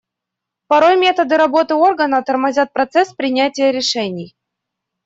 Порой 0.67 0.95
методы 0.97 1.37
работы 1.37 1.75
органа 1.75 2.23
тормозят 2.23 2.73
процесс 2.73 3.13
принятия 3.13 3.71
решений. 3.71 4.35